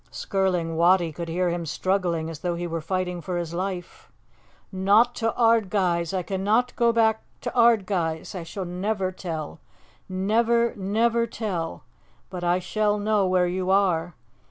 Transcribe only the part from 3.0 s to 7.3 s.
for his life. "Not to Ardguys... I cannot go back